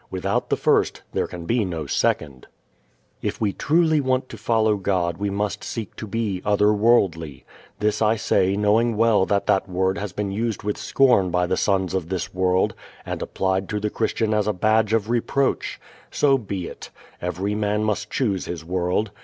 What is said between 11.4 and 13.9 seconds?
the sons of this world and applied to